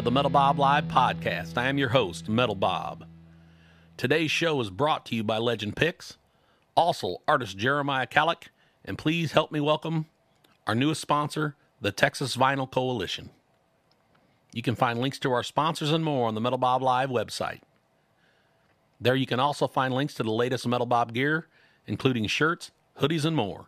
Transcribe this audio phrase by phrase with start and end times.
[0.00, 1.58] To the Metal Bob Live podcast.
[1.58, 3.04] I am your host, Metal Bob.
[3.98, 6.16] Today's show is brought to you by Legend Picks,
[6.74, 8.44] also artist Jeremiah Kallick,
[8.82, 10.06] and please help me welcome
[10.66, 13.28] our newest sponsor, the Texas Vinyl Coalition.
[14.54, 17.60] You can find links to our sponsors and more on the Metal Bob Live website.
[18.98, 21.46] There you can also find links to the latest Metal Bob gear,
[21.86, 23.66] including shirts, hoodies, and more.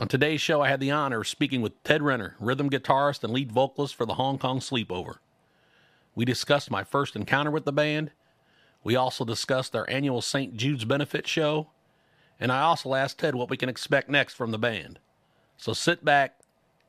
[0.00, 3.34] On today's show, I had the honor of speaking with Ted Renner, rhythm guitarist and
[3.34, 5.16] lead vocalist for the Hong Kong Sleepover.
[6.14, 8.10] We discussed my first encounter with the band.
[8.82, 10.56] We also discussed their annual St.
[10.56, 11.68] Jude's benefit show.
[12.40, 15.00] And I also asked Ted what we can expect next from the band.
[15.58, 16.40] So sit back,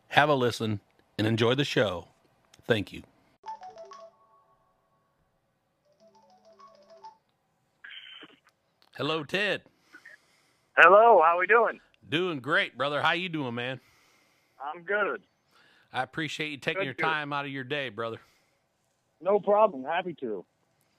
[0.08, 0.80] have a listen,
[1.18, 2.08] and enjoy the show.
[2.66, 3.04] Thank you.
[8.96, 9.64] Hello, Ted.
[10.78, 11.82] Hello, how are we doing?
[12.12, 13.02] Doing great, brother.
[13.02, 13.80] How you doing, man?
[14.62, 15.22] I'm good.
[15.94, 17.04] I appreciate you taking Good, your good.
[17.04, 18.20] time out of your day, brother.
[19.22, 19.86] No problem.
[19.86, 20.44] Happy to.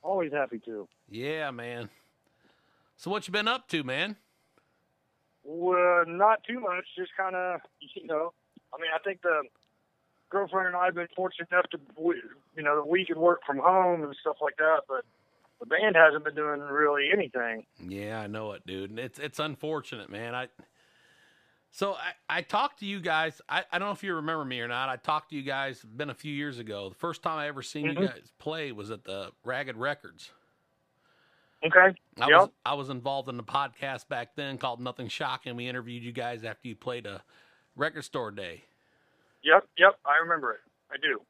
[0.03, 0.89] Always happy to.
[1.11, 1.91] Yeah, man.
[2.97, 4.17] So what you been up to, man?
[5.45, 6.85] Well, not too much.
[6.97, 7.61] Just kind of,
[7.95, 8.33] you know.
[8.73, 9.43] I mean, I think the
[10.31, 11.79] girlfriend and I have been fortunate enough to,
[12.57, 14.85] you know, that we can work from home and stuff like that.
[14.89, 15.05] But
[15.61, 17.67] the band hasn't been doing really anything.
[17.87, 18.89] Yeah, I know it, dude.
[18.89, 20.35] And it's it's unfortunate, man.
[20.35, 20.49] I
[21.73, 23.41] so I, I talked to you guys.
[23.49, 24.89] I, I don't know if you remember me or not.
[24.91, 26.91] I talked to you guys been a few years ago.
[26.91, 28.07] The first time I ever seen you Mhm.
[28.07, 30.31] guys play was at the Ragged Records.
[31.65, 31.97] Okay.
[32.21, 32.41] I Yep.
[32.41, 35.57] was I was involved in the podcast back then called Nothing Shocking.
[35.57, 37.23] We interviewed you guys after you played a
[37.75, 38.65] record store day.
[39.43, 39.67] Yep.
[39.79, 39.99] Yep.
[40.05, 40.61] I remember it.
[40.91, 41.21] I do.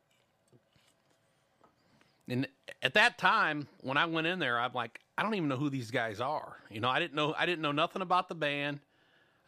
[2.28, 2.48] And
[2.82, 5.68] at that time, when I went in there, I'm like, I don't even know who
[5.70, 6.56] these guys are.
[6.70, 8.80] You know, I didn't know I didn't know nothing about the band.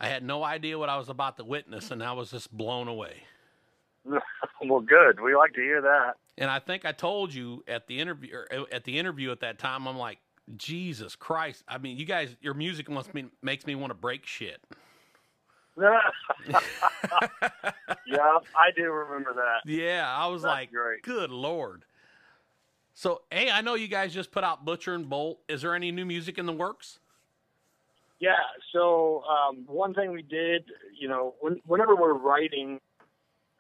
[0.01, 2.89] I had no idea what I was about to witness, and I was just blown
[2.89, 3.23] away.
[4.05, 5.21] well, good.
[5.21, 6.15] We like to hear that.
[6.37, 9.59] And I think I told you at the interview uh, at the interview at that
[9.59, 10.19] time, I'm like,
[10.57, 11.63] Jesus Christ!
[11.69, 13.11] I mean, you guys, your music must
[13.43, 14.61] makes me want to break shit.
[15.77, 15.99] yeah,
[18.07, 19.69] I do remember that.
[19.69, 21.03] Yeah, I was That's like, great.
[21.03, 21.85] good lord.
[22.95, 25.41] So, hey, I know you guys just put out Butcher and Bolt.
[25.49, 27.01] Is there any new music in the works?
[28.25, 28.41] Yeah.
[28.73, 30.65] So um, one thing we did,
[30.99, 32.81] you know, when, whenever we're writing,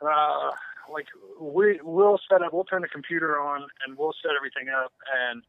[0.01, 0.53] uh,
[0.91, 1.05] like
[1.39, 4.91] we we'll set up, we'll turn the computer on and we'll set everything up,
[5.29, 5.43] and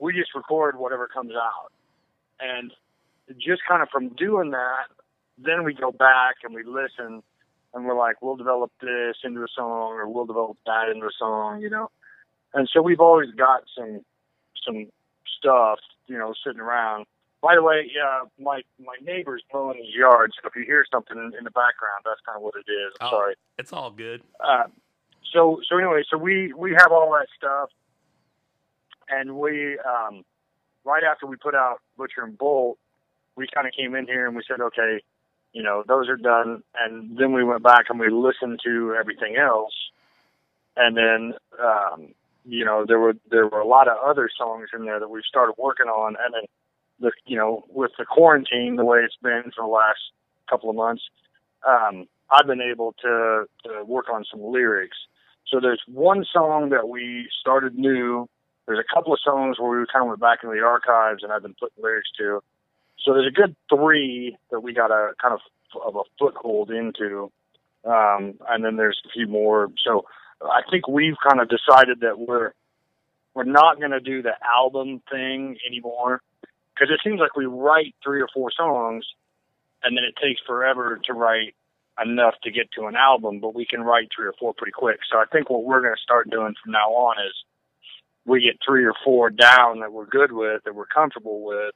[0.00, 1.70] we just record whatever comes out.
[2.40, 2.72] And
[3.38, 4.86] just kind of from doing that,
[5.38, 7.22] then we go back and we listen,
[7.74, 11.16] and we're like, we'll develop this into a song, or we'll develop that into a
[11.16, 11.92] song, you know.
[12.54, 14.00] And so we've always got some
[14.66, 14.86] some
[15.38, 17.06] stuff, you know, sitting around.
[17.40, 21.16] By the way, yeah, my my neighbor's mowing his yard, so if you hear something
[21.16, 22.92] in the background, that's kind of what it is.
[23.00, 23.10] I'm Oh.
[23.10, 23.34] sorry.
[23.58, 24.22] It's all good.
[24.40, 24.64] Uh,
[25.32, 27.70] so so anyway, so we we have all that stuff,
[29.08, 30.24] and we um,
[30.84, 32.76] right after we put out Butcher and Bolt,
[33.36, 35.00] we kind of came in here and we said, okay,
[35.52, 39.36] you know, those are done, and then we went back and we listened to everything
[39.36, 39.74] else,
[40.76, 41.34] and then
[41.64, 42.08] um,
[42.44, 45.22] you know there were there were a lot of other songs in there that we
[45.28, 46.42] started working on, and then
[47.00, 50.00] the you know with the quarantine the way it's been for the last
[50.48, 51.02] couple of months,
[51.66, 54.96] um, I've been able to, to work on some lyrics.
[55.48, 58.28] So there's one song that we started new.
[58.66, 61.32] There's a couple of songs where we kind of went back into the archives and
[61.32, 62.42] I've been putting lyrics to.
[63.04, 65.40] So there's a good three that we got a kind of
[65.84, 67.30] of a foothold into,
[67.84, 69.68] um, and then there's a few more.
[69.84, 70.06] So
[70.42, 72.52] I think we've kind of decided that we're
[73.34, 76.22] we're not going to do the album thing anymore
[76.78, 79.04] because it seems like we write three or four songs
[79.82, 81.54] and then it takes forever to write
[82.04, 85.00] enough to get to an album, but we can write three or four pretty quick.
[85.10, 87.32] So I think what we're going to start doing from now on is
[88.24, 91.74] we get three or four down that we're good with, that we're comfortable with.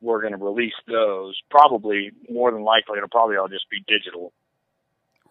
[0.00, 1.40] We're going to release those.
[1.48, 4.32] Probably more than likely, it'll probably all just be digital.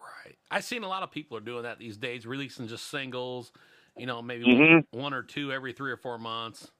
[0.00, 0.36] Right.
[0.50, 3.52] I've seen a lot of people are doing that these days, releasing just singles,
[3.98, 4.86] you know, maybe Mhm.
[4.90, 6.70] one, one or two every three or four months.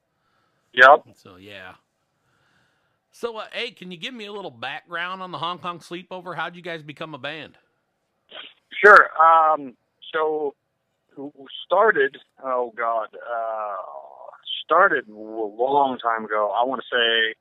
[0.73, 1.09] Yep.
[1.15, 1.75] So, yeah.
[3.15, 6.35] So, uh, hey, can you give me a little background on the Hong Kong sleepover?
[6.35, 7.53] How'd you guys become a band?
[8.83, 9.07] Sure.
[9.21, 9.75] Um,
[10.11, 10.55] so
[11.63, 12.17] started.
[12.43, 13.09] Oh God.
[13.13, 13.75] Uh,
[14.65, 16.51] started a long time ago.
[16.59, 17.35] I want to say,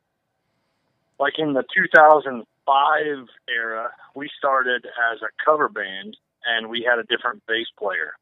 [1.19, 7.05] like in the 2005 era, we started as a cover band, and we had a
[7.05, 8.13] different bass player.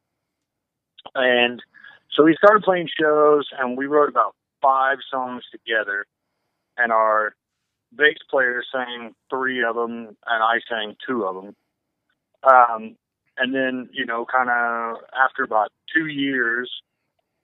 [1.17, 1.61] And
[2.13, 6.07] so we started playing shows, and we wrote about five songs together.
[6.77, 7.35] And our
[7.95, 11.57] bass player sang three of them, and I sang two of them.
[12.43, 12.97] Um,
[13.37, 16.71] and then you know, kind of after about two years,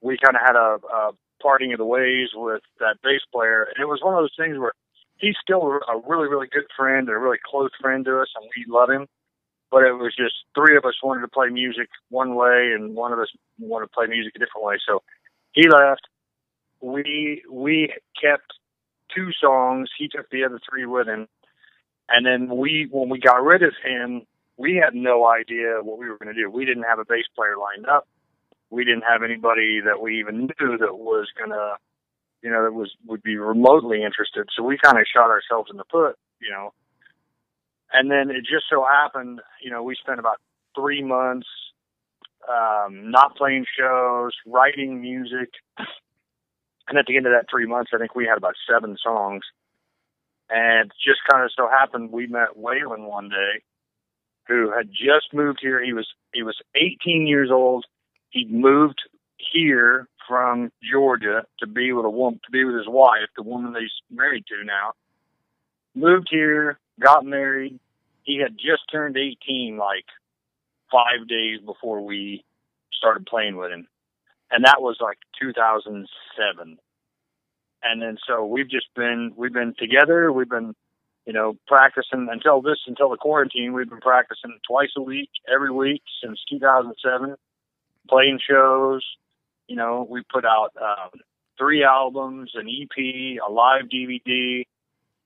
[0.01, 1.11] we kind of had a, a
[1.41, 4.57] parting of the ways with that bass player, and it was one of those things
[4.57, 4.73] where
[5.17, 8.49] he's still a really, really good friend and a really close friend to us, and
[8.55, 9.07] we love him.
[9.69, 13.11] But it was just three of us wanted to play music one way, and one
[13.11, 13.27] of us
[13.59, 14.77] wanted to play music a different way.
[14.87, 15.03] So
[15.51, 16.07] he left.
[16.79, 18.53] We we kept
[19.15, 19.89] two songs.
[19.97, 21.27] He took the other three with him,
[22.09, 24.23] and then we when we got rid of him,
[24.57, 26.49] we had no idea what we were going to do.
[26.49, 28.07] We didn't have a bass player lined up.
[28.69, 31.77] We didn't have anybody that we even knew that was going to
[32.41, 34.47] you know, that was would be remotely interested.
[34.55, 36.73] So we kind of shot ourselves in the foot, you know.
[37.91, 40.37] And then it just so happened, you know, we spent about
[40.75, 41.47] three months
[42.47, 45.49] um, not playing shows, writing music,
[46.87, 49.43] and at the end of that three months, I think we had about seven songs.
[50.49, 53.61] And just kind of so happened we met Waylon one day,
[54.47, 55.83] who had just moved here.
[55.83, 57.85] He was he was 18 years old.
[58.29, 59.01] He'd moved
[59.53, 63.73] here from Georgia to be with a woman, to be with his wife, the woman
[63.73, 64.93] that he's married to now.
[65.95, 67.79] Moved here, got married.
[68.23, 70.05] He had just turned 18, like
[70.91, 72.43] five days before we
[72.93, 73.87] started playing with him,
[74.51, 76.77] and that was like 2007.
[77.83, 80.31] And then so we've just been we've been together.
[80.31, 80.73] We've been
[81.25, 83.73] you know practicing until this until the quarantine.
[83.73, 87.35] We've been practicing twice a week, every week since 2007,
[88.09, 89.03] playing shows
[89.67, 91.19] you know, we put out um,
[91.57, 94.63] three albums, an EP, a live DVD.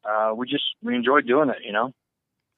[0.04, 1.94] Uh, we just we enjoyed doing it, you know.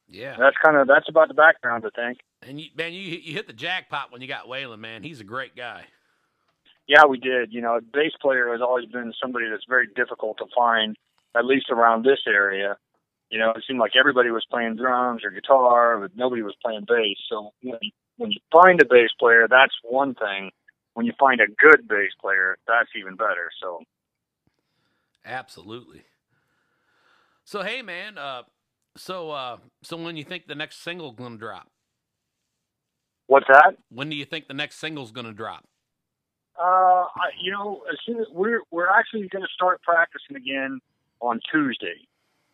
[0.07, 2.19] Yeah, that's kind of that's about the background, I think.
[2.41, 4.79] And you, man, you you hit the jackpot when you got Waylon.
[4.79, 5.85] Man, he's a great guy.
[6.87, 7.53] Yeah, we did.
[7.53, 10.95] You know, a bass player has always been somebody that's very difficult to find,
[11.35, 12.77] at least around this area.
[13.29, 16.85] You know, it seemed like everybody was playing drums or guitar, but nobody was playing
[16.87, 17.17] bass.
[17.29, 20.51] So when you, when you find a bass player, that's one thing
[20.93, 23.49] when you find a good bass player, that's even better.
[23.61, 23.81] So,
[25.25, 26.03] absolutely.
[27.43, 28.17] So, hey, man.
[28.17, 28.43] Uh,
[28.95, 31.67] so, uh, so when you think the next single's going to drop?
[33.27, 33.75] What's that?
[33.89, 35.65] When do you think the next single's going to drop?
[36.59, 37.05] Uh,
[37.41, 40.79] you know, as soon as we're we're actually going to start practicing again
[41.19, 42.07] on Tuesday.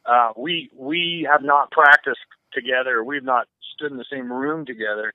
[0.06, 2.19] Uh, we we have not practiced
[2.54, 3.04] together.
[3.04, 5.13] We've not stood in the same room together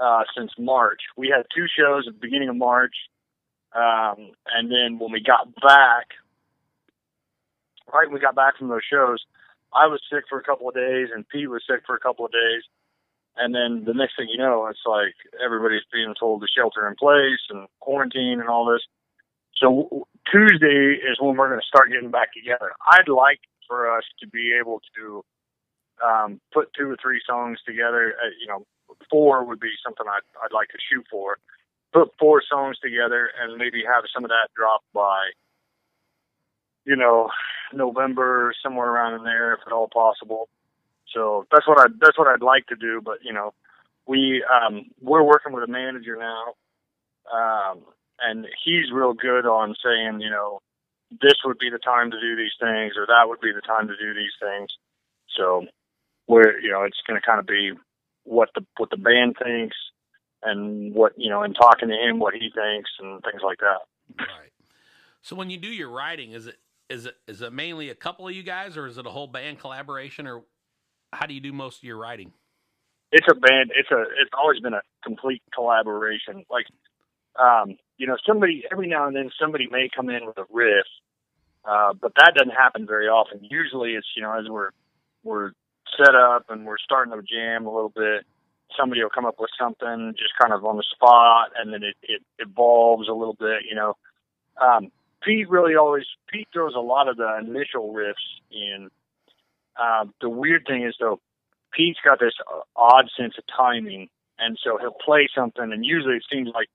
[0.00, 1.00] uh, since March.
[1.16, 2.94] We had two shows at the beginning of March,
[3.74, 6.08] um, and then when we got back,
[7.92, 9.18] right when we got back from those shows,
[9.74, 12.24] I was sick for a couple of days, and Pete was sick for a couple
[12.24, 12.62] of days.
[13.36, 16.94] And then the next thing you know, it's like everybody's being told to shelter in
[16.96, 18.82] place and quarantine and all this.
[19.56, 22.72] So Tuesday is when we're going to start getting back together.
[22.90, 25.24] I'd like for us to be able to
[26.04, 28.64] um, put two or three songs together, uh, you know,
[29.10, 31.38] four would be something I'd, I'd like to shoot for.
[31.92, 35.30] Put four songs together and maybe have some of that drop by,
[36.84, 37.30] you know,
[37.72, 40.48] November, somewhere around in there, if at all possible.
[41.14, 43.00] So that's what I that's what I'd like to do.
[43.04, 43.54] But you know,
[44.06, 46.54] we um, we're working with a manager now,
[47.32, 47.82] um,
[48.20, 50.60] and he's real good on saying, you know,
[51.10, 53.88] this would be the time to do these things, or that would be the time
[53.88, 54.70] to do these things.
[55.36, 55.66] So
[56.26, 57.72] we're you know, it's going to kind of be
[58.24, 59.76] what the what the band thinks
[60.42, 63.80] and what you know, and talking to him what he thinks and things like that.
[64.18, 64.52] Right.
[65.22, 66.56] So when you do your writing, is it
[66.88, 69.26] is it is it mainly a couple of you guys, or is it a whole
[69.26, 70.44] band collaboration, or
[71.12, 72.32] how do you do most of your writing?
[73.12, 73.70] It's a band.
[73.76, 74.02] It's a.
[74.20, 76.44] It's always been a complete collaboration.
[76.50, 76.66] Like,
[77.40, 80.86] um, you know, somebody every now and then somebody may come in with a riff,
[81.64, 83.40] uh, but that doesn't happen very often.
[83.42, 84.70] Usually, it's you know as we're
[85.22, 85.52] we're
[85.96, 88.26] set up and we're starting to jam a little bit,
[88.78, 91.96] somebody will come up with something just kind of on the spot, and then it,
[92.02, 93.62] it evolves a little bit.
[93.68, 93.94] You know,
[94.60, 94.90] um,
[95.22, 98.14] Pete really always Pete throws a lot of the initial riffs
[98.50, 98.90] in.
[99.78, 101.20] Uh, the weird thing is though,
[101.72, 102.34] Pete's got this
[102.74, 106.68] odd sense of timing, and so he'll play something, and usually it seems like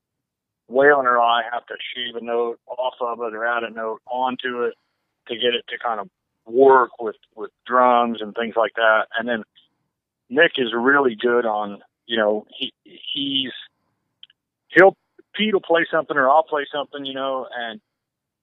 [0.69, 4.01] Waylon or I have to shave a note off of it or add a note
[4.05, 4.73] onto it
[5.27, 6.09] to get it to kind of
[6.45, 9.07] work with with drums and things like that.
[9.17, 9.43] And then
[10.29, 13.51] Nick is really good on you know he he's
[14.69, 14.95] he'll
[15.35, 17.79] Pete will play something or I'll play something you know and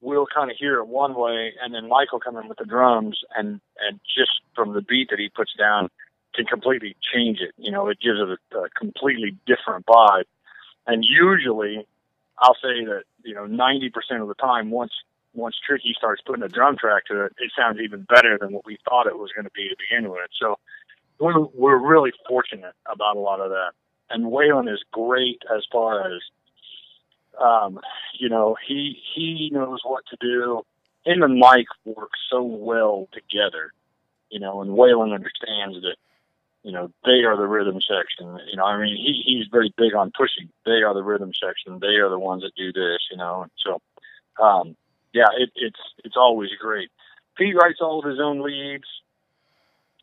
[0.00, 2.64] we'll kind of hear it one way and then Mike will come in with the
[2.64, 5.88] drums and and just from the beat that he puts down
[6.34, 10.24] can completely change it you know it gives it a, a completely different vibe
[10.86, 11.86] and usually
[12.38, 13.90] I'll say that you know 90%
[14.22, 14.92] of the time once
[15.34, 18.64] once Tricky starts putting a drum track to it, it sounds even better than what
[18.66, 20.28] we thought it was going to be to begin with.
[20.40, 20.56] So
[21.18, 23.72] we're we're really fortunate about a lot of that.
[24.10, 26.22] and Waylon is great as far as
[27.40, 27.80] um,
[28.18, 30.62] you know, he he knows what to do.
[31.04, 33.72] Him and Mike work so well together,
[34.30, 35.96] you know, and Waylon understands that,
[36.62, 38.38] you know, they are the rhythm section.
[38.50, 40.50] You know, I mean, he he's very big on pushing.
[40.66, 41.78] They are the rhythm section.
[41.80, 43.46] They are the ones that do this, you know.
[43.64, 43.80] So,
[44.42, 44.76] um,
[45.12, 46.90] yeah, it, it's it's always great.
[47.36, 48.84] Pete writes all of his own leads.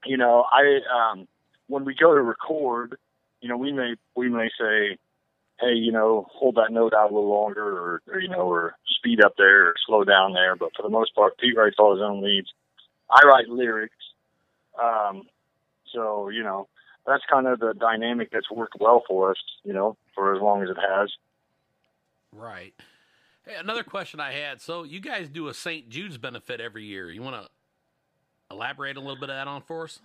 [0.05, 1.27] You know, I um,
[1.67, 2.97] when we go to record,
[3.41, 4.97] you know, we may we may say,
[5.59, 8.75] hey, you know, hold that note out a little longer, or, or you know, or
[8.97, 10.55] speed up there, or slow down there.
[10.55, 12.47] But for the most part, Pete writes all his own leads.
[13.09, 13.95] I write lyrics.
[14.81, 15.23] Um,
[15.93, 16.67] so you know,
[17.05, 19.37] that's kind of the dynamic that's worked well for us.
[19.63, 21.11] You know, for as long as it has.
[22.31, 22.73] Right.
[23.45, 24.59] Hey, another question I had.
[24.59, 25.87] So you guys do a St.
[25.87, 27.11] Jude's benefit every year.
[27.11, 27.49] You want to
[28.49, 29.99] elaborate a little bit of that on for us?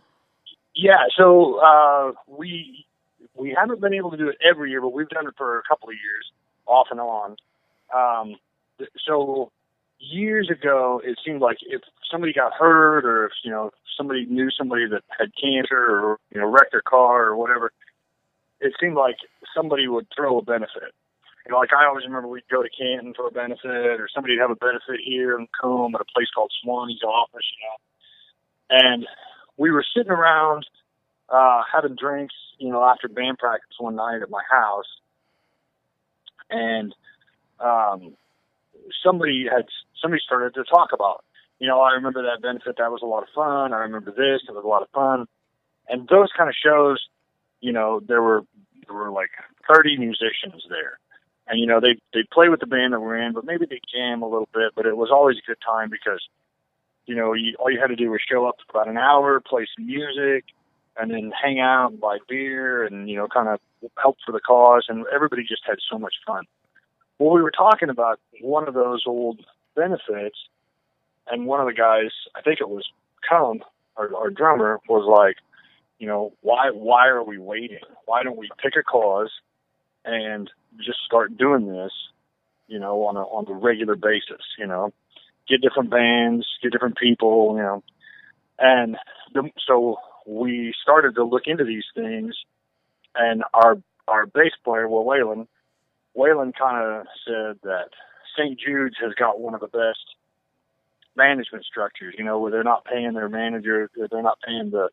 [0.74, 1.06] Yeah.
[1.16, 2.86] So uh, we
[3.34, 5.62] we haven't been able to do it every year, but we've done it for a
[5.68, 6.30] couple of years,
[6.66, 7.36] off and on.
[7.94, 8.36] Um,
[9.06, 9.50] so
[9.98, 14.50] years ago, it seemed like if somebody got hurt, or if you know somebody knew
[14.50, 17.72] somebody that had cancer, or you know wrecked their car or whatever,
[18.60, 19.16] it seemed like
[19.54, 20.94] somebody would throw a benefit.
[21.46, 24.40] You know, like I always remember we'd go to Canton for a benefit, or somebody'd
[24.40, 27.76] have a benefit here in Macomb at a place called Swanee's office, you know.
[28.70, 29.06] And
[29.56, 30.66] we were sitting around
[31.30, 34.86] uh, having drinks, you know, after band practice one night at my house,
[36.50, 36.94] and
[37.60, 38.16] um,
[39.04, 39.66] somebody had
[40.02, 41.24] somebody started to talk about,
[41.58, 42.76] you know, I remember that benefit.
[42.78, 43.72] That was a lot of fun.
[43.72, 44.42] I remember this.
[44.48, 45.26] It was a lot of fun,
[45.88, 47.00] and those kind of shows,
[47.60, 48.44] you know, there were
[48.86, 49.30] there were like
[49.72, 50.98] 30 musicians there.
[51.46, 53.80] And you know they they play with the band that we're in, but maybe they
[53.92, 54.72] jam a little bit.
[54.76, 56.22] But it was always a good time because,
[57.06, 59.40] you know, you, all you had to do was show up for about an hour,
[59.40, 60.44] play some music,
[60.96, 63.60] and then hang out and buy beer and you know kind of
[64.00, 66.44] help for the cause and everybody just had so much fun.
[67.18, 69.40] Well we were talking about one of those old
[69.74, 70.38] benefits
[71.26, 72.88] and one of the guys i think it was
[73.28, 73.60] Cum,
[73.96, 75.36] our, our drummer was like
[75.98, 77.78] you know why why are we waiting?
[78.06, 79.30] Why don't we pick a cause
[80.04, 81.92] and just start doing this
[82.66, 84.92] you know on a on a regular basis you know?
[85.48, 87.82] Get different bands get different people you know?
[88.58, 88.96] And
[89.34, 89.96] the, so
[90.30, 92.34] we started to look into these things,
[93.14, 95.46] and our our bass player, well, Waylon,
[96.16, 97.90] Waylon kind of said that
[98.36, 98.58] St.
[98.58, 100.16] Jude's has got one of the best
[101.16, 102.14] management structures.
[102.16, 104.88] You know, where they're not paying their manager, they're not paying the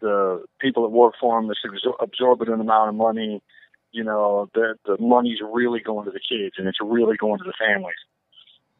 [0.00, 1.58] the people that work for them this
[2.00, 3.42] absorbent amount of money.
[3.90, 7.44] You know, the the money's really going to the kids, and it's really going to
[7.44, 7.96] the families.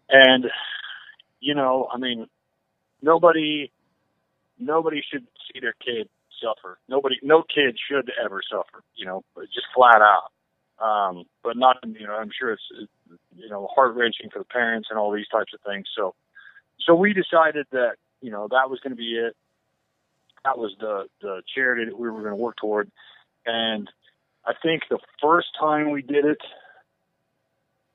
[0.08, 0.46] And
[1.40, 2.28] you know, I mean,
[3.02, 3.72] nobody
[4.58, 6.08] nobody should see their kid
[6.42, 6.78] suffer.
[6.88, 8.82] Nobody, no kid should ever suffer.
[8.94, 10.30] You know, just flat out.
[10.78, 12.62] Um, but not, you know, I'm sure it's,
[13.34, 15.86] you know, heart wrenching for the parents and all these types of things.
[15.96, 16.14] So,
[16.84, 19.34] so we decided that, you know, that was going to be it.
[20.44, 22.90] That was the the charity that we were going to work toward.
[23.46, 23.90] And
[24.44, 26.38] I think the first time we did it,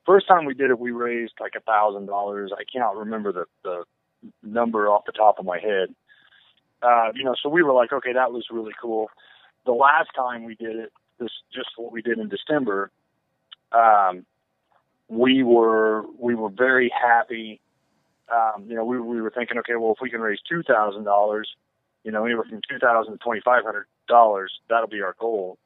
[0.04, 2.52] first time we did it, we raised like a thousand dollars.
[2.52, 3.84] I cannot remember the the
[4.42, 5.94] number off the top of my head,
[6.82, 9.08] uh, you know, so we were like, okay, that was really cool.
[9.64, 12.90] The last time we did it, this just what we did in December,
[13.72, 14.26] um,
[15.08, 17.60] we were we were very happy.
[18.32, 21.04] Um, you know, we we were thinking, okay, well, if we can raise two thousand
[21.04, 21.48] dollars,
[22.02, 25.58] you know, anywhere from two thousand to twenty five hundred dollars, that'll be our goal.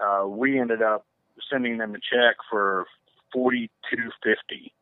[0.00, 1.06] Uh, we ended up
[1.50, 2.86] sending them a check for
[3.32, 4.72] forty two fifty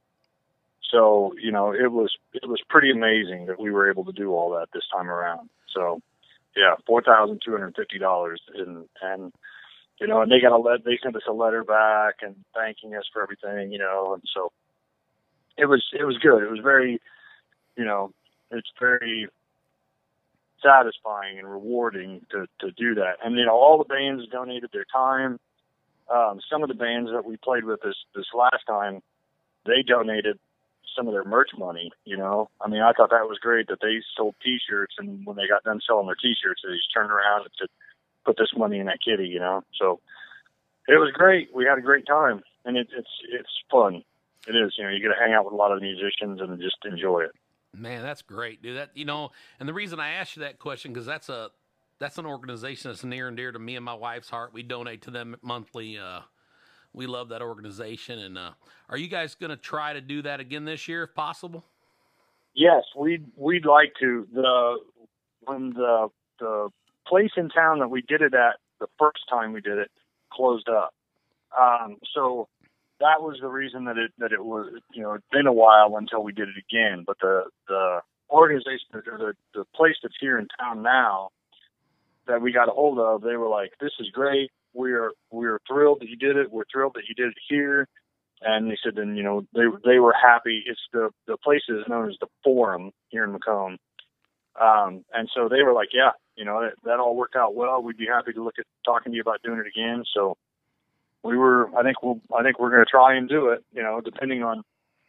[0.92, 4.32] so you know it was it was pretty amazing that we were able to do
[4.32, 5.48] all that this time around.
[5.74, 6.00] So
[6.54, 9.32] yeah, four thousand two hundred fifty dollars, and and
[10.00, 12.94] you know, and they got a let they sent us a letter back and thanking
[12.94, 14.52] us for everything, you know, and so
[15.56, 16.42] it was it was good.
[16.42, 17.00] It was very,
[17.76, 18.12] you know,
[18.50, 19.28] it's very
[20.62, 23.16] satisfying and rewarding to to do that.
[23.24, 25.38] And you know, all the bands donated their time.
[26.12, 29.02] Um, some of the bands that we played with this this last time,
[29.64, 30.38] they donated
[30.96, 31.90] some of their merch money.
[32.04, 35.36] You know, I mean, I thought that was great that they sold T-shirts, and when
[35.36, 37.68] they got done selling their T-shirts, they just turned around and said,
[38.24, 40.00] "Put this money in that kitty." You know, so
[40.88, 41.54] it was great.
[41.54, 44.02] We had a great time, and it, it's it's fun.
[44.46, 44.74] It is.
[44.76, 47.24] You know, you get to hang out with a lot of musicians and just enjoy
[47.24, 47.32] it.
[47.74, 48.76] Man, that's great, dude.
[48.76, 51.50] That you know, and the reason I asked you that question because that's a
[51.98, 54.52] that's an organization that's near and dear to me and my wife's heart.
[54.52, 55.98] We donate to them monthly.
[55.98, 56.20] Uh,
[56.92, 58.18] we love that organization.
[58.18, 58.50] And uh,
[58.88, 61.64] are you guys going to try to do that again this year, if possible?
[62.54, 64.26] Yes, we'd we'd like to.
[64.32, 64.76] The
[65.44, 66.08] when the
[66.38, 66.68] the
[67.06, 69.90] place in town that we did it at the first time we did it,
[70.32, 70.94] closed up.
[71.58, 72.48] Um, so
[73.00, 75.96] that was the reason that it that it was you know it's been a while
[75.96, 77.04] until we did it again.
[77.06, 81.30] But the the organization or the the place that's here in town now
[82.26, 84.50] that we got a hold of, they were like, "This is great.
[84.74, 86.50] We're we're thrilled that you did it.
[86.50, 87.88] We're thrilled that you did it here."
[88.44, 90.62] And they said, and you know, they they were happy.
[90.66, 93.78] It's the the place is known as the Forum here in Macomb,
[94.60, 97.82] um, and so they were like, "Yeah, you know, that, that all worked out well.
[97.82, 100.36] We'd be happy to look at talking to you about doing it again." So
[101.22, 103.64] we were, I think we'll, I think we're going to try and do it.
[103.72, 104.62] You know, depending on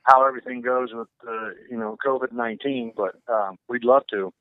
[0.03, 4.31] how everything goes with, uh, you know, COVID nineteen, but um, we'd love to.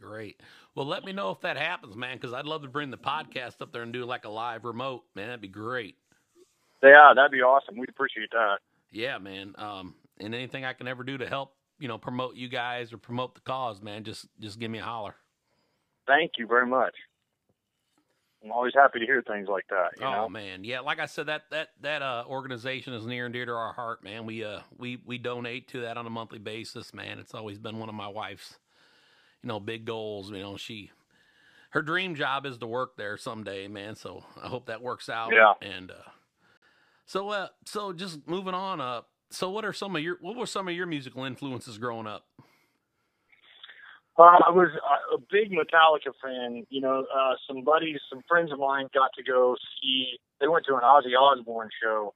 [0.00, 0.40] Great.
[0.74, 3.60] Well, let me know if that happens, man, because I'd love to bring the podcast
[3.60, 5.26] up there and do like a live remote, man.
[5.26, 5.96] That'd be great.
[6.82, 7.76] Yeah, that'd be awesome.
[7.76, 8.58] We'd appreciate that.
[8.90, 9.54] Yeah, man.
[9.56, 12.98] Um, and anything I can ever do to help, you know, promote you guys or
[12.98, 15.14] promote the cause, man, just just give me a holler.
[16.06, 16.94] Thank you very much.
[18.44, 19.90] I'm always happy to hear things like that.
[20.00, 20.28] You oh know?
[20.28, 20.80] man, yeah.
[20.80, 24.02] Like I said, that that that uh, organization is near and dear to our heart,
[24.02, 24.26] man.
[24.26, 27.18] We uh we we donate to that on a monthly basis, man.
[27.18, 28.58] It's always been one of my wife's,
[29.42, 30.30] you know, big goals.
[30.30, 30.90] You know, she
[31.70, 33.96] her dream job is to work there someday, man.
[33.96, 35.32] So I hope that works out.
[35.32, 35.54] Yeah.
[35.62, 36.10] And uh,
[37.06, 39.08] so uh so just moving on up.
[39.30, 42.26] So what are some of your what were some of your musical influences growing up?
[44.18, 44.68] Uh, I was
[45.14, 46.66] a big Metallica fan.
[46.68, 50.18] You know, uh, some buddies, some friends of mine got to go see.
[50.40, 52.12] They went to an Ozzy Osbourne show,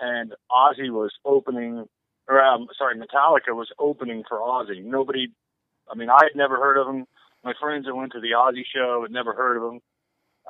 [0.00, 1.84] and Ozzy was opening,
[2.26, 4.82] or um, sorry, Metallica was opening for Ozzy.
[4.82, 5.28] Nobody,
[5.90, 7.06] I mean, I had never heard of them.
[7.44, 9.80] My friends that went to the Ozzy show had never heard of them.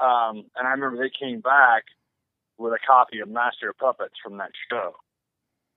[0.00, 1.84] Um, and I remember they came back
[2.58, 4.94] with a copy of Master of Puppets from that show.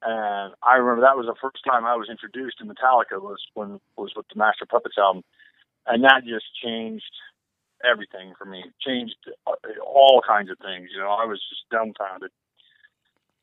[0.01, 3.79] And I remember that was the first time I was introduced to Metallica was when
[3.97, 5.23] was with the Master of Puppets album,
[5.85, 7.11] and that just changed
[7.83, 8.63] everything for me.
[8.79, 10.89] Changed all kinds of things.
[10.93, 12.31] You know, I was just dumbfounded,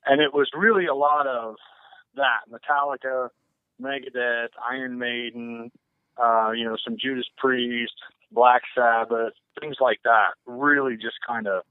[0.07, 1.57] and it was really a lot of
[2.15, 3.29] that Metallica,
[3.81, 5.71] Megadeth, Iron Maiden,
[6.23, 7.95] uh, you know, some Judas Priest,
[8.33, 10.31] Black Sabbath, things like that.
[10.47, 11.63] Really, just kind of,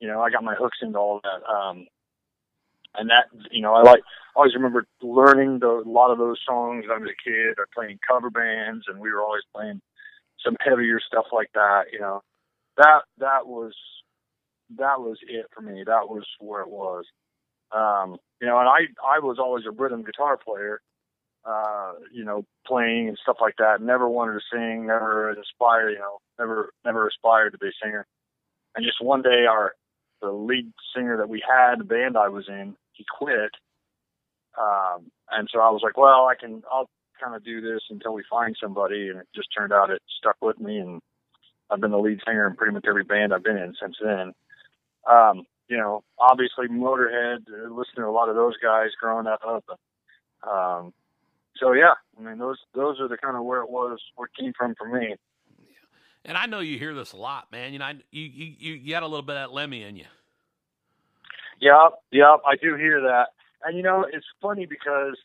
[0.00, 1.48] you know, I got my hooks into all of that.
[1.50, 1.86] Um,
[2.94, 4.00] and that you know I like
[4.34, 7.68] always remember learning the, a lot of those songs when I was a kid or
[7.74, 9.80] playing cover bands and we were always playing
[10.44, 12.22] some heavier stuff like that you know
[12.76, 13.74] that that was
[14.76, 17.04] that was it for me that was where it was
[17.72, 20.80] um you know and I I was always a rhythm guitar player
[21.44, 25.98] uh you know playing and stuff like that never wanted to sing never aspired you
[25.98, 28.06] know never never aspired to be a singer
[28.74, 29.74] and just one day our
[30.20, 33.52] the lead singer that we had, the band I was in, he quit.
[34.58, 36.88] Um, and so I was like, well, I can, I'll
[37.22, 39.08] kind of do this until we find somebody.
[39.08, 40.78] And it just turned out it stuck with me.
[40.78, 41.00] And
[41.70, 44.32] I've been the lead singer in pretty much every band I've been in since then.
[45.08, 49.64] Um, you know, obviously Motorhead, uh, listening to a lot of those guys growing up.
[50.42, 50.92] Um,
[51.58, 54.40] so yeah, I mean, those, those are the kind of where it was, where it
[54.40, 55.16] came from for me.
[56.24, 57.72] And I know you hear this a lot, man.
[57.72, 60.04] You know, you you you got a little bit of that Lemmy in you.
[61.60, 63.28] Yeah, yeah, I do hear that.
[63.64, 65.16] And you know, it's funny because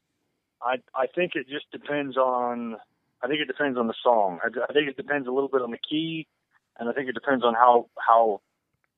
[0.62, 2.78] I I think it just depends on
[3.22, 4.39] I think it depends on the song.
[4.43, 6.28] I, I think it depends a little bit on the key,
[6.80, 8.41] and I think it depends on how how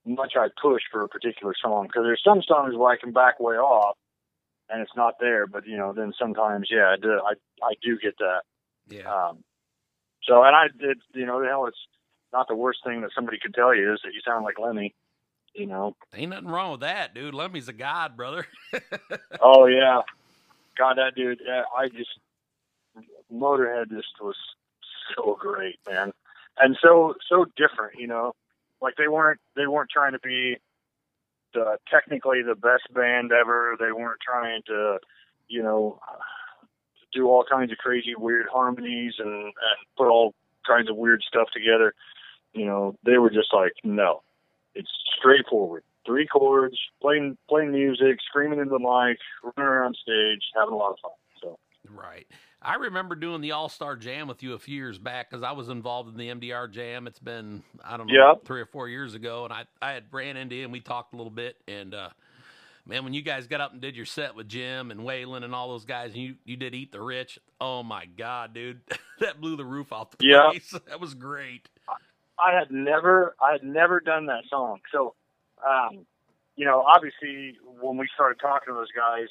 [0.05, 1.87] much I push for a particular song.
[1.87, 3.97] Because there's some songs where I can back way off,
[4.69, 5.47] and it's not there.
[5.47, 8.41] But you know, then sometimes, yeah, I do I I do get that.
[8.87, 9.11] Yeah.
[9.11, 9.43] Um,
[10.23, 11.77] so, and I did, you know, the hell, it's
[12.33, 14.93] not the worst thing that somebody could tell you is that you sound like Lemmy.
[15.53, 17.33] You know, ain't nothing wrong with that, dude.
[17.33, 18.45] Lemmy's a god, brother.
[19.39, 20.01] oh yeah,
[20.77, 21.39] God, that dude.
[21.47, 22.09] I just
[23.33, 24.35] Motorhead just was
[25.15, 26.11] so great, man,
[26.57, 27.97] and so so different.
[27.97, 28.33] You know,
[28.81, 30.57] like they weren't they weren't trying to be
[31.55, 33.75] the technically the best band ever.
[33.79, 34.99] They weren't trying to,
[35.47, 35.99] you know,
[37.13, 40.35] do all kinds of crazy weird harmonies and and put all
[40.67, 41.95] kinds of weird stuff together.
[42.53, 44.21] You know, they were just like, no,
[44.75, 45.83] it's straightforward.
[46.05, 50.91] Three chords, playing playing music, screaming into the mic, running around stage, having a lot
[50.91, 51.11] of fun.
[51.41, 52.27] So right.
[52.65, 55.51] I remember doing the All Star Jam with you a few years back because I
[55.51, 57.05] was involved in the MDR Jam.
[57.05, 60.35] It's been I don't know three or four years ago, and I I had ran
[60.35, 61.57] into you and we talked a little bit.
[61.67, 62.09] And uh,
[62.85, 65.53] man, when you guys got up and did your set with Jim and Waylon and
[65.53, 67.37] all those guys, and you you did Eat the Rich.
[67.61, 68.81] Oh my God, dude,
[69.19, 70.73] that blew the roof off the place.
[70.87, 71.69] That was great.
[72.39, 74.79] I had never I had never done that song.
[74.91, 75.13] So,
[75.65, 76.05] um,
[76.55, 79.27] you know, obviously when we started talking to those guys,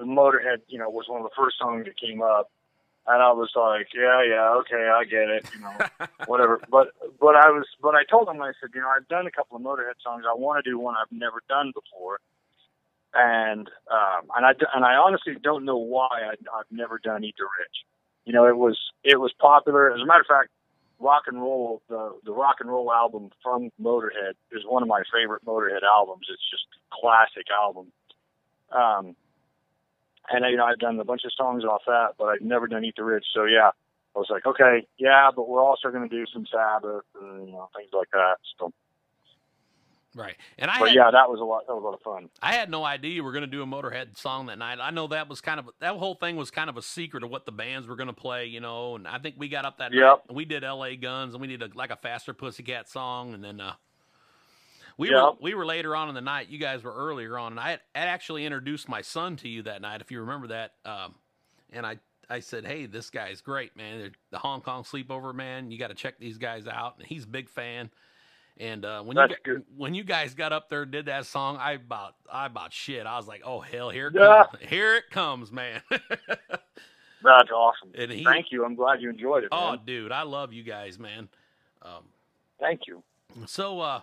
[0.00, 2.50] Motorhead, you know, was one of the first songs that came up.
[3.06, 6.60] and I was like, yeah, yeah, okay, I get it, you know, whatever.
[6.70, 6.88] But
[7.20, 9.56] but I was but I told him I said, you know, I've done a couple
[9.56, 10.24] of Motorhead songs.
[10.28, 12.18] I want to do one I've never done before,
[13.14, 17.36] and um, and I and I honestly don't know why I, I've never done Eat
[17.38, 17.76] the Rich.
[18.24, 19.92] You know, it was it was popular.
[19.92, 20.48] As a matter of fact,
[20.98, 25.02] rock and roll the the rock and roll album from Motorhead is one of my
[25.12, 26.26] favorite Motorhead albums.
[26.30, 27.92] It's just a classic album.
[28.72, 29.14] Um,
[30.30, 32.84] and you know I've done a bunch of songs off that, but I've never done
[32.84, 33.26] Eat the Rich.
[33.34, 33.70] So yeah,
[34.14, 37.54] I was like, okay, yeah, but we're also going to do some Sabbath and you
[37.54, 38.36] know things like that.
[38.58, 38.72] So.
[40.16, 40.78] Right, and I.
[40.78, 41.66] But had, yeah, that was a lot.
[41.66, 42.30] That was a lot of fun.
[42.40, 44.78] I had no idea you were going to do a Motorhead song that night.
[44.80, 47.30] I know that was kind of that whole thing was kind of a secret of
[47.30, 48.94] what the bands were going to play, you know.
[48.94, 50.22] And I think we got up that Yep.
[50.28, 50.34] night.
[50.36, 50.94] We did L.A.
[50.94, 53.72] Guns, and we did a, like a faster Pussycat song, and then uh,
[54.96, 56.48] we were we were later on in the night.
[56.48, 59.62] You guys were earlier on, and I had, I actually introduced my son to you
[59.62, 60.72] that night, if you remember that.
[60.84, 61.14] Um,
[61.72, 61.98] and I
[62.30, 63.98] I said, hey, this guy's great, man.
[63.98, 65.70] They're the Hong Kong Sleepover man.
[65.70, 67.90] You got to check these guys out, and he's a big fan.
[68.56, 69.62] And uh, when That's you good.
[69.76, 73.04] when you guys got up there and did that song, I about I about shit.
[73.04, 74.44] I was like, oh hell, here it Yeah.
[74.44, 75.82] comes, here it comes, man.
[77.22, 77.90] That's awesome.
[77.96, 78.64] and he, Thank you.
[78.64, 79.48] I'm glad you enjoyed it.
[79.50, 79.80] oh man.
[79.84, 81.28] dude, I love you guys, man.
[81.82, 82.04] Um,
[82.60, 83.02] Thank you.
[83.46, 84.00] so uh,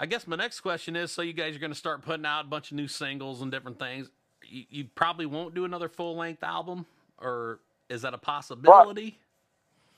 [0.00, 2.44] I guess my next question is: so you guys are going to start putting out
[2.44, 4.08] a bunch of new singles and different things.
[4.46, 6.86] You, you probably won't do another full length album,
[7.18, 7.58] or
[7.90, 9.18] is that a possibility?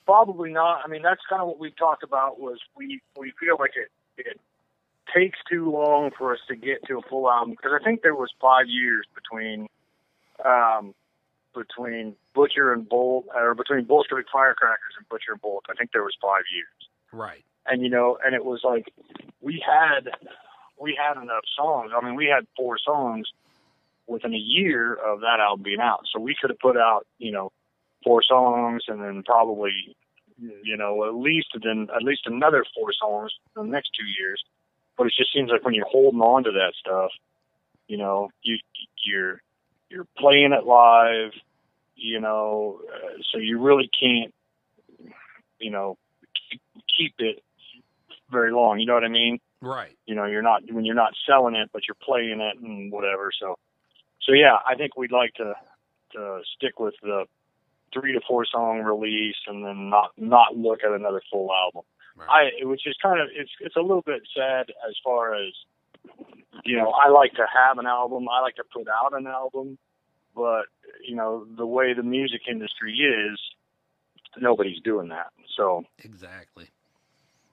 [0.07, 0.81] Probably not.
[0.85, 2.41] I mean, that's kind of what we talked about.
[2.41, 4.41] Was we we feel like it it
[5.15, 8.15] takes too long for us to get to a full album because I think there
[8.15, 9.69] was five years between
[10.45, 10.95] um
[11.55, 15.65] between Butcher and Bolt or between Bolshevik Firecrackers and Butcher and Bolt.
[15.69, 16.89] I think there was five years.
[17.13, 17.45] right.
[17.71, 18.93] And you know, and it was like
[19.41, 20.11] we had
[20.79, 21.93] we had enough songs.
[21.97, 23.29] I mean, we had four songs
[24.07, 27.33] within a year of that album being out, so we could have put out you
[27.33, 27.53] know
[28.05, 29.97] four songs and then probably
[30.63, 34.43] you know at least then at least another four songs in the next two years.
[34.99, 37.11] But it just seems like when you're holding on to that stuff,
[37.87, 38.59] you know, you
[39.05, 39.41] you're
[39.89, 41.33] you're playing it live,
[41.97, 44.33] you know, uh, so you really can't,
[45.59, 45.99] you know,
[46.49, 46.61] keep,
[46.97, 47.43] keep it
[48.31, 48.81] very long.
[48.81, 49.39] You know what I mean?
[49.61, 49.97] Right.
[50.07, 53.31] You know, you're not when you're not selling it, but you're playing it and whatever.
[53.39, 53.59] So,
[54.23, 55.55] so yeah, I think we'd like to
[56.13, 57.25] to stick with the
[57.93, 61.83] three to four song release and then not not look at another full album.
[62.17, 62.53] right.
[62.63, 65.53] I which is kind of it's it's a little bit sad as far as
[66.65, 69.79] you know I like to have an album I like to put out an album
[70.35, 70.67] but
[71.07, 73.39] you know the way the music industry is
[74.41, 76.69] nobody's doing that so Exactly.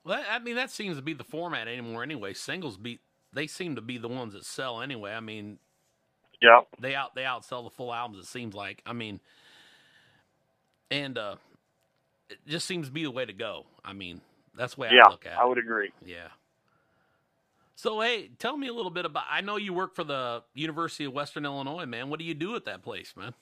[0.07, 2.01] Well, I mean, that seems to be the format anymore.
[2.01, 2.99] Anyway, singles be
[3.33, 5.11] they seem to be the ones that sell anyway.
[5.11, 5.59] I mean,
[6.41, 8.23] yeah they out they outsell the full albums.
[8.23, 8.81] It seems like.
[8.85, 9.19] I mean,
[10.89, 11.35] and uh,
[12.29, 13.65] it just seems to be the way to go.
[13.83, 14.21] I mean,
[14.55, 16.29] that's the way I look at I would agree Yeah.
[17.75, 19.25] So hey, tell me a little bit about.
[19.29, 22.09] I know you work for the University of Western Illinois, man.
[22.09, 23.33] What do you do at that place, man?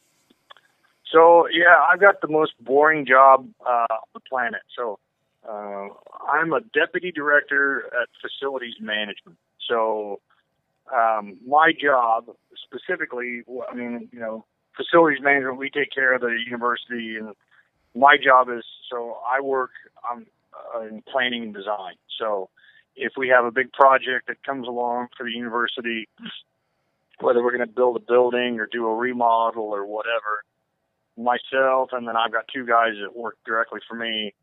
[1.11, 4.61] So yeah, I've got the most boring job uh, on the planet.
[4.75, 4.97] So
[5.47, 5.87] uh,
[6.31, 9.37] I'm a deputy director at facilities management.
[9.69, 10.21] So
[10.93, 12.25] um, my job
[12.63, 15.57] specifically, I mean, you know, facilities management.
[15.57, 17.33] We take care of the university, and
[17.95, 19.71] my job is so I work
[20.11, 20.25] um,
[20.75, 21.95] uh, in planning and design.
[22.19, 22.49] So
[22.95, 26.07] if we have a big project that comes along for the university,
[27.19, 30.43] whether we're going to build a building or do a remodel or whatever,
[31.17, 34.33] myself and then I've got two guys that work directly for me.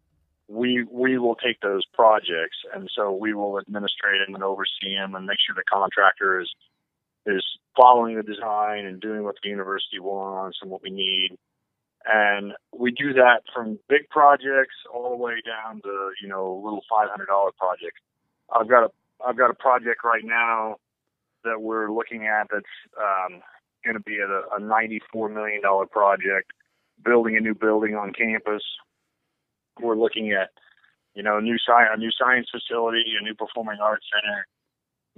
[0.53, 5.15] We we will take those projects and so we will administrate them and oversee them
[5.15, 6.51] and make sure the contractor is
[7.25, 7.45] is
[7.77, 11.31] following the design and doing what the university wants and what we need.
[12.05, 16.83] And we do that from big projects all the way down to you know little
[16.91, 18.01] five hundred dollar projects.
[18.53, 18.91] I've got a
[19.25, 20.77] I've got a project right now
[21.45, 22.65] that we're looking at that's
[22.99, 23.41] um,
[23.85, 25.61] going to be a, a $94 million
[25.91, 26.53] project,
[27.05, 28.63] building a new building on campus.
[29.81, 30.51] We're looking at,
[31.15, 34.47] you know, a new sci- a new science facility, a new performing arts center.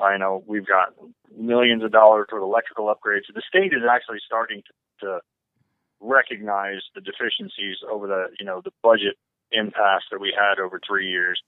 [0.00, 0.94] I know we've got
[1.36, 3.32] millions of dollars for electrical upgrades.
[3.32, 5.20] The state is actually starting to, to
[6.00, 9.16] recognize the deficiencies over the, you know, the budget
[9.52, 11.40] impasse that we had over three years,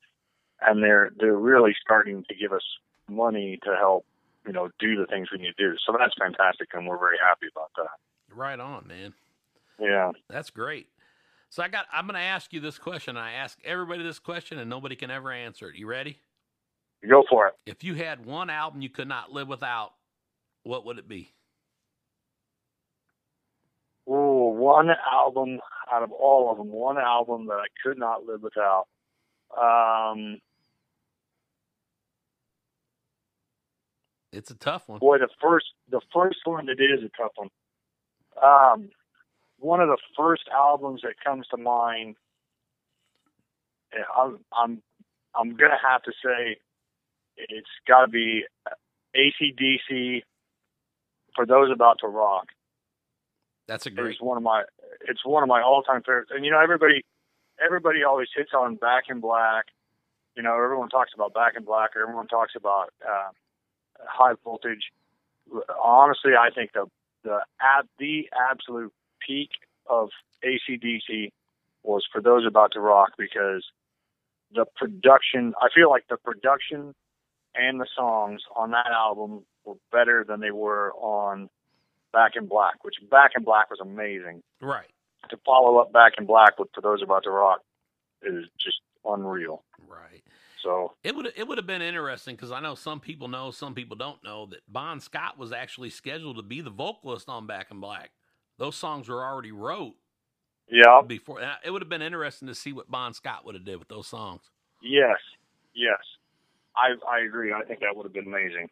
[0.60, 2.64] and they're they're really starting to give us
[3.08, 4.04] money to help
[4.46, 5.76] you know, do the things we need to do.
[5.84, 8.34] So that's fantastic, and we're very happy about that.
[8.34, 9.12] Right on, man.
[9.78, 10.12] Yeah.
[10.28, 10.88] That's great.
[11.56, 11.86] So I got.
[11.90, 13.16] I'm going to ask you this question.
[13.16, 15.76] I ask everybody this question, and nobody can ever answer it.
[15.76, 16.18] You ready?
[17.08, 17.54] Go for it.
[17.64, 19.92] If you had one album you could not live without,
[20.64, 21.32] what would it be?
[24.06, 28.42] Ooh, one album out of all of them, one album that I could not live
[28.42, 28.84] without.
[29.58, 30.36] Um,
[34.30, 34.98] It's a tough one.
[34.98, 37.48] boy, the first the first one that is a tough one.
[38.44, 38.90] Um,
[39.66, 42.14] one of the first albums that comes to mind.
[44.16, 44.82] I'm I'm
[45.34, 46.58] I'm gonna have to say
[47.36, 48.44] it's got to be
[49.16, 50.22] ACDC.
[51.34, 52.46] For those about to rock,
[53.68, 54.12] That's a great.
[54.12, 54.62] it's one of my
[55.06, 56.30] it's one of my all time favorites.
[56.34, 57.04] And you know everybody
[57.62, 59.66] everybody always hits on Back in Black.
[60.36, 61.94] You know everyone talks about Back in Black.
[61.96, 63.30] Or everyone talks about uh,
[64.06, 64.92] High Voltage.
[65.82, 66.86] Honestly, I think the
[67.22, 68.92] the at the absolute
[69.26, 69.50] peak
[69.88, 70.10] of
[70.44, 71.32] ACDC
[71.82, 73.64] was for those about to rock because
[74.54, 75.54] the production.
[75.60, 76.94] I feel like the production
[77.54, 81.48] and the songs on that album were better than they were on
[82.12, 84.42] Back in Black, which Back in Black was amazing.
[84.60, 84.86] Right.
[85.30, 87.60] To follow up Back in Black with For Those About to Rock
[88.22, 89.64] is just unreal.
[89.88, 90.22] Right.
[90.62, 93.74] So It would it would have been interesting because I know some people know, some
[93.74, 97.68] people don't know that Bon Scott was actually scheduled to be the vocalist on Back
[97.70, 98.10] in Black.
[98.58, 99.94] Those songs were already wrote
[100.68, 101.40] yeah, before.
[101.64, 104.06] It would have been interesting to see what Bon Scott would have did with those
[104.06, 104.42] songs.
[104.82, 105.18] yes,
[105.74, 105.98] yes,
[106.76, 107.52] I I agree.
[107.52, 108.68] I think that would have been amazing.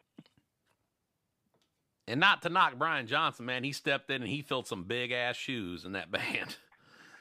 [2.07, 5.11] And not to knock Brian Johnson, man, he stepped in and he filled some big
[5.11, 6.57] ass shoes in that band.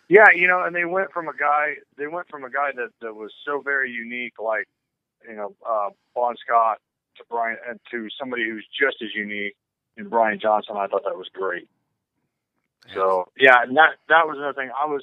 [0.09, 2.91] Yeah, you know, and they went from a guy they went from a guy that
[3.01, 4.67] that was so very unique, like
[5.29, 6.79] you know uh, Bon Scott,
[7.17, 9.55] to Brian and to somebody who's just as unique
[9.97, 10.77] in Brian Johnson.
[10.77, 11.69] I thought that was great.
[12.93, 14.71] So yeah, and that that was another thing.
[14.79, 15.03] I was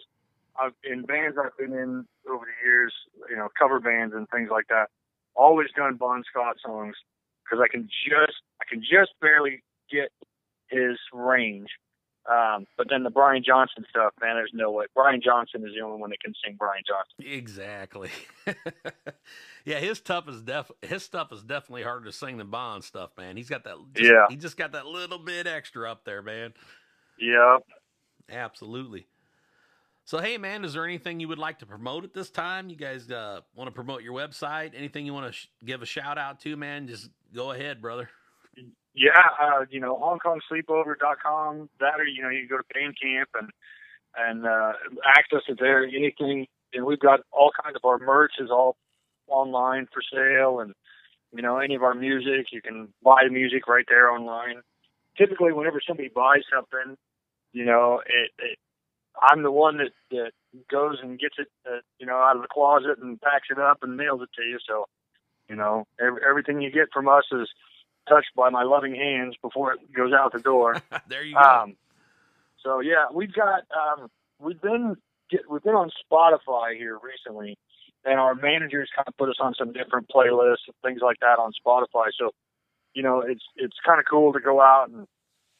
[0.59, 2.93] I've, in bands I've been in over the years,
[3.29, 4.89] you know, cover bands and things like that.
[5.35, 6.95] Always done Bon Scott songs
[7.43, 10.11] because I can just I can just barely get
[10.67, 11.69] his range.
[12.29, 14.85] Um, but then the Brian Johnson stuff, man, there's no way.
[14.93, 17.33] Brian Johnson is the only one that can sing Brian Johnson.
[17.33, 18.11] Exactly.
[19.65, 23.09] yeah, his stuff is def his stuff is definitely harder to sing than Bon stuff,
[23.17, 23.37] man.
[23.37, 23.75] He's got that.
[23.95, 24.25] Just, Yeah.
[24.29, 26.53] He just got that little bit extra up there, man.
[27.21, 27.57] Yeah.
[28.29, 29.07] Absolutely.
[30.03, 32.69] So, hey, man, is there anything you would like to promote at this time?
[32.69, 34.71] You guys uh, want to promote your website?
[34.75, 36.87] Anything you want to sh- give a shout out to, man?
[36.87, 38.09] Just go ahead, brother.
[38.93, 41.69] Yeah, uh, you know, HongKongSleepover.com.
[41.79, 43.49] That or you know, you can go to Bandcamp and
[44.17, 44.73] and uh,
[45.05, 45.85] access it there.
[45.85, 48.75] Anything, and we've got all kinds of our merch is all
[49.27, 50.73] online for sale, and
[51.33, 54.61] you know, any of our music, you can buy the music right there online.
[55.17, 56.97] Typically, whenever somebody buys something,
[57.53, 58.57] you know, it, it
[59.21, 60.31] I'm the one that that
[60.69, 63.79] goes and gets it, uh, you know, out of the closet and packs it up
[63.81, 64.57] and mails it to you.
[64.67, 64.85] So,
[65.49, 67.49] you know, every, everything you get from us is
[68.07, 70.81] touched by my loving hands before it goes out the door.
[71.07, 71.39] there you go.
[71.39, 71.75] Um,
[72.63, 74.09] so yeah, we've got um,
[74.39, 74.95] we've been
[75.29, 77.57] get, we've been on Spotify here recently,
[78.05, 81.39] and our managers kind of put us on some different playlists and things like that
[81.39, 82.09] on Spotify.
[82.17, 82.31] So
[82.93, 85.07] you know, it's it's kind of cool to go out and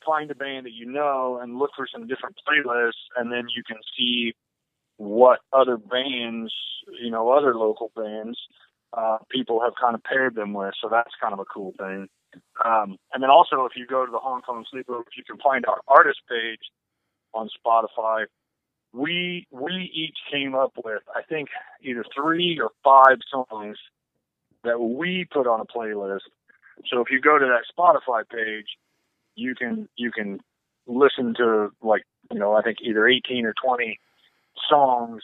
[0.06, 3.64] find a band that you know and look for some different playlists, and then you
[3.64, 4.34] can see
[4.98, 6.54] what other bands,
[7.02, 8.38] you know, other local bands,
[8.94, 10.74] uh, people have kind of paired them with.
[10.82, 12.08] So that's kind of a cool thing.
[12.64, 15.66] Um, and then also, if you go to the Hong Kong Sleepover, you can find
[15.66, 16.60] our artist page
[17.34, 18.26] on Spotify.
[18.94, 21.50] We we each came up with I think
[21.82, 23.78] either three or five songs
[24.64, 26.30] that we put on a playlist.
[26.90, 28.68] So if you go to that Spotify page,
[29.42, 30.40] you can you can
[30.88, 34.00] listen to like you know I think either 18 or 20
[34.70, 35.24] songs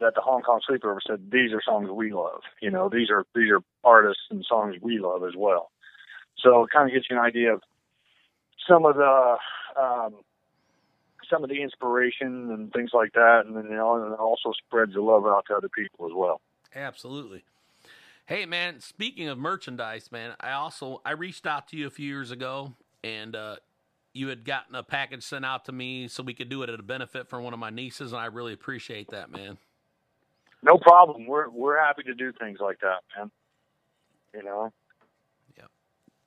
[0.00, 2.40] that the Hong Kong Sleepover said these are songs we love.
[2.60, 5.70] You know these are these are artists and songs we love as well.
[6.38, 7.62] So it kind of gives you an idea of
[8.68, 9.36] some of the
[9.80, 10.14] um,
[11.30, 14.94] some of the inspiration and things like that, and then you know, and also spreads
[14.94, 16.40] the love out to other people as well.
[16.74, 17.44] Absolutely.
[18.26, 22.06] Hey man, speaking of merchandise, man, I also I reached out to you a few
[22.06, 23.56] years ago and uh
[24.12, 26.78] you had gotten a package sent out to me so we could do it at
[26.78, 29.58] a benefit for one of my nieces and I really appreciate that, man.
[30.62, 31.26] No problem.
[31.26, 33.30] We're we're happy to do things like that, man.
[34.32, 34.72] You know,
[35.56, 35.64] Yeah,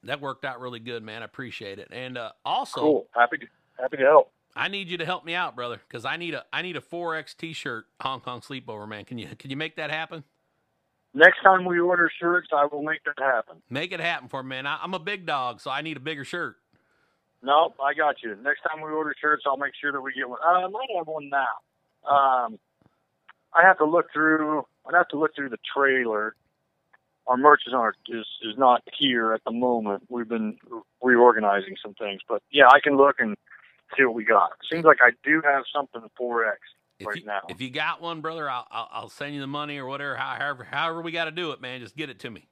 [0.04, 1.22] That worked out really good, man.
[1.24, 1.88] I appreciate it.
[1.92, 3.08] And uh also cool.
[3.12, 3.48] Happy to
[3.80, 4.32] happy to help.
[4.56, 6.82] I need you to help me out, brother, cuz I need a I need a
[6.82, 9.06] 4X t-shirt Hong Kong sleepover, man.
[9.06, 10.24] Can you can you make that happen?
[11.14, 13.62] Next time we order shirts, I will make that happen.
[13.72, 14.68] Make it happen for me, man.
[14.68, 16.58] I, I'm a big dog, so I need a bigger shirt.
[17.44, 18.36] No, I got you.
[18.44, 20.40] Next time we order shirts, I'll make sure that we get one.
[20.46, 22.10] Uh, I might have one now.
[22.10, 22.58] Um,
[23.54, 24.66] I have to look through.
[24.88, 26.36] I'd have to look through the trailer.
[27.28, 30.04] Our merch is on is is not here at the moment.
[30.10, 30.58] We've been
[31.02, 33.36] reorganizing some things, but yeah, I can look and
[33.98, 34.52] see what we got.
[34.72, 36.54] Seems like I do have something 4X
[37.00, 37.42] If right you, now.
[37.50, 40.16] if you got one, brother, I'll, I'll I'll send you the money or whatever.
[40.16, 41.82] However, however we got to do it, man.
[41.82, 42.48] Just get it to me.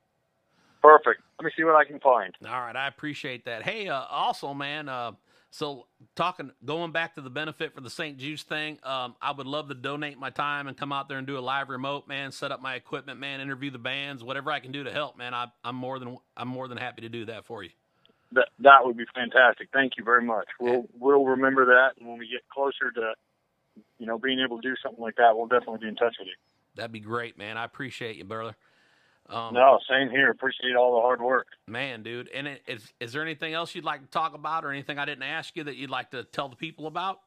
[0.86, 1.22] Perfect.
[1.40, 2.32] Let me see what I can find.
[2.46, 3.64] All right, I appreciate that.
[3.64, 5.14] Hey, uh, also, man, uh,
[5.50, 8.20] so talking, going back to the benefit for the St.
[8.20, 11.26] Jude's thing, um, I would love to donate my time and come out there and
[11.26, 12.32] do a live remote, man.
[12.32, 13.42] Set up my equipment, man.
[13.42, 15.34] Interview the bands, whatever I can do to help, man.
[15.34, 17.72] I, I'm more than I'm more than happy to do that for you.
[18.34, 19.70] That that would be fantastic.
[19.74, 20.48] Thank you very much.
[20.60, 23.14] We'll we'll remember that, and when we get closer to,
[23.98, 26.28] you know, being able to do something like that, we'll definitely be in touch with
[26.28, 26.36] you.
[26.76, 27.58] That'd be great, man.
[27.58, 28.56] I appreciate you, brother.
[29.30, 30.30] Um, No, same here.
[30.30, 31.48] Appreciate all the hard work.
[31.68, 32.30] Man, dude.
[32.30, 35.06] And it, is is there anything else you'd like to talk about, or anything I
[35.06, 37.20] didn't ask you that you'd like to tell the people about?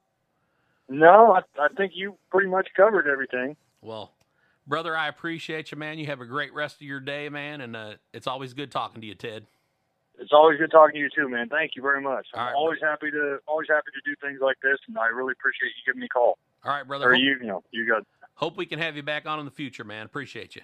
[0.89, 3.57] No, I, I think you pretty much covered everything.
[3.83, 4.15] Well,
[4.67, 5.99] brother, I appreciate you, man.
[5.99, 9.01] You have a great rest of your day, man, and uh, it's always good talking
[9.01, 9.47] to you, Ted.
[10.21, 11.49] It's always good talking to you too, man.
[11.49, 12.27] Thank you very much.
[12.35, 15.33] I'm right, always happy to always happy to do things like this, and I really
[15.33, 16.39] appreciate you giving me a call.
[16.65, 17.11] All right, brother.
[17.11, 18.05] Or Hope, you, you know, you got.
[18.35, 20.07] hope we can have you back on in the future, man.
[20.07, 20.63] Appreciate you.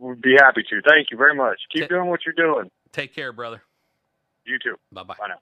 [0.00, 0.80] Would be happy to.
[0.88, 1.58] Thank you very much.
[1.72, 2.70] Keep Ta- doing what you're doing.
[2.92, 3.62] Take care, brother.
[4.46, 4.76] You too.
[4.90, 5.14] Bye bye.
[5.18, 5.38] Bye now.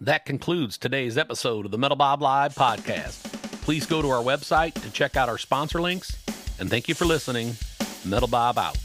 [0.00, 3.22] That concludes today's episode of the Metal Bob Live podcast.
[3.62, 6.16] Please go to our website to check out our sponsor links,
[6.60, 7.54] and thank you for listening.
[8.04, 8.76] Metal Bob out.